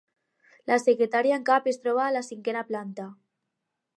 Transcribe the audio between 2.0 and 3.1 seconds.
a la cinquena planta.